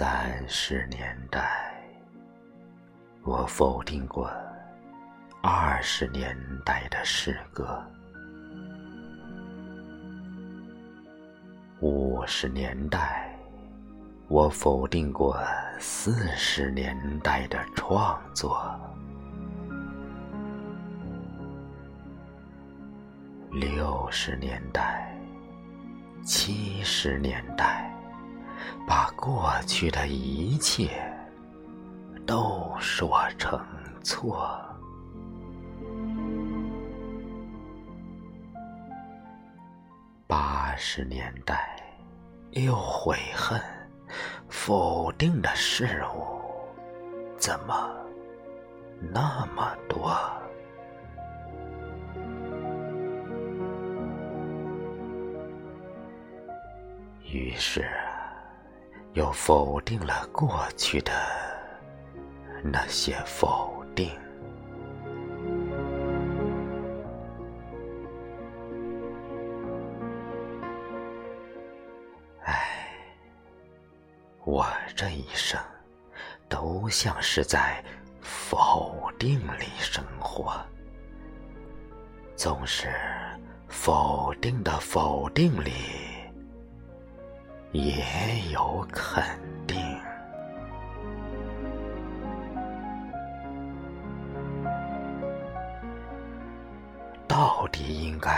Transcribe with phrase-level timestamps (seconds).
[0.00, 1.74] 三十年代，
[3.22, 4.32] 我否定过
[5.42, 6.34] 二十年
[6.64, 7.66] 代的诗歌；
[11.82, 13.30] 五十年代，
[14.28, 15.38] 我否定过
[15.78, 18.56] 四十年代的创作；
[23.52, 25.14] 六十年代，
[26.24, 27.89] 七十年代。
[29.20, 30.88] 过去的一切
[32.26, 33.60] 都说成
[34.02, 34.58] 错。
[40.26, 41.76] 八十年代
[42.52, 43.60] 又悔恨，
[44.48, 46.40] 否定的事物
[47.36, 47.94] 怎么
[49.12, 50.18] 那么多？
[57.22, 57.86] 于是。
[59.14, 61.12] 又否定了过去的
[62.62, 64.10] 那些否定。
[72.44, 72.88] 唉，
[74.44, 75.58] 我这一生
[76.48, 77.82] 都像是在
[78.20, 80.52] 否定里生活，
[82.36, 82.88] 总是
[83.68, 86.09] 否定的否定里。
[87.72, 88.04] 也
[88.52, 89.22] 有肯
[89.64, 89.78] 定，
[97.28, 98.32] 到底应该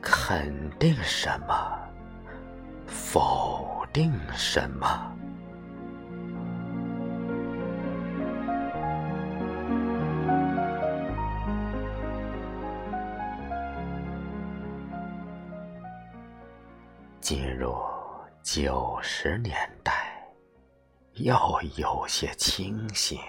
[0.00, 1.78] 肯定什么，
[2.86, 4.88] 否定什么？
[17.20, 17.89] 进入。
[18.42, 19.92] 九十年代
[21.12, 23.20] 要有些清醒，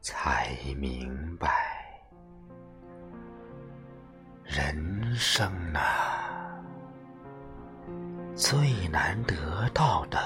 [0.00, 1.50] 才明白
[4.42, 6.58] 人生啊，
[8.34, 10.18] 最难得到的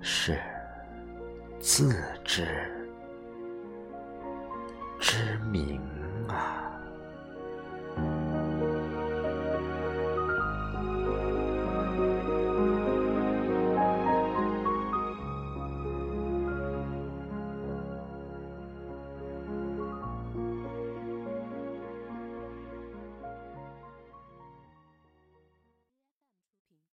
[0.00, 0.42] 是
[1.60, 2.44] 自知
[4.98, 5.80] 之明
[6.28, 6.77] 啊。